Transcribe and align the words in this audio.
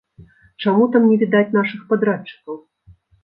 Чаму 0.63 0.87
там 0.95 1.03
не 1.09 1.17
відаць 1.25 1.53
нашых 1.57 1.85
падрадчыкаў? 1.93 2.55